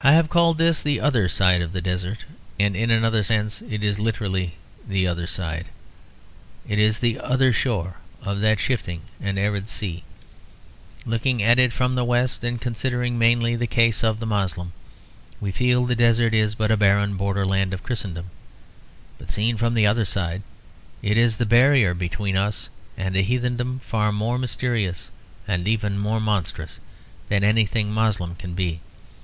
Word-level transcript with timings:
I 0.00 0.12
have 0.12 0.30
called 0.30 0.58
this 0.58 0.80
the 0.80 1.00
other 1.00 1.28
side 1.28 1.60
of 1.60 1.72
the 1.72 1.82
desert; 1.82 2.24
and 2.58 2.76
in 2.76 2.88
another 2.88 3.24
sense 3.24 3.62
it 3.62 3.82
is 3.82 3.98
literally 3.98 4.54
the 4.88 5.08
other 5.08 5.26
side. 5.26 5.66
It 6.68 6.78
is 6.78 7.00
the 7.00 7.18
other 7.18 7.52
shore 7.52 7.96
of 8.22 8.40
that 8.40 8.60
shifting 8.60 9.02
and 9.20 9.36
arid 9.40 9.68
sea. 9.68 10.04
Looking 11.04 11.42
at 11.42 11.58
it 11.58 11.72
from 11.72 11.96
the 11.96 12.04
West 12.04 12.44
and 12.44 12.60
considering 12.60 13.18
mainly 13.18 13.56
the 13.56 13.66
case 13.66 14.04
of 14.04 14.20
the 14.20 14.24
Moslem, 14.26 14.72
we 15.40 15.50
feel 15.50 15.84
the 15.84 15.96
desert 15.96 16.32
is 16.32 16.54
but 16.54 16.70
a 16.70 16.76
barren 16.76 17.16
border 17.16 17.44
land 17.44 17.74
of 17.74 17.82
Christendom; 17.82 18.30
but 19.18 19.30
seen 19.30 19.56
from 19.56 19.74
the 19.74 19.86
other 19.86 20.04
side 20.04 20.44
it 21.02 21.18
is 21.18 21.36
the 21.36 21.44
barrier 21.46 21.92
between 21.92 22.36
us 22.36 22.70
and 22.96 23.16
a 23.16 23.22
heathendom 23.22 23.80
far 23.80 24.12
more 24.12 24.38
mysterious 24.38 25.10
and 25.48 25.66
even 25.66 25.98
monstrous 25.98 26.78
than 27.28 27.42
anything 27.42 27.90
Moslem 27.90 28.36
can 28.36 28.54
be. 28.54 28.80